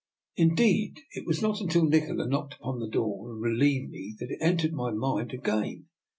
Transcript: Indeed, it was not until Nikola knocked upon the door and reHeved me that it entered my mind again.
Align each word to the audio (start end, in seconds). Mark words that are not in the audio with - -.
Indeed, 0.35 1.01
it 1.11 1.27
was 1.27 1.43
not 1.43 1.61
until 1.61 1.85
Nikola 1.85 2.25
knocked 2.27 2.55
upon 2.55 2.79
the 2.79 2.87
door 2.89 3.29
and 3.31 3.39
reHeved 3.39 3.91
me 3.91 4.15
that 4.19 4.31
it 4.31 4.39
entered 4.41 4.73
my 4.73 4.89
mind 4.89 5.31
again. 5.31 5.89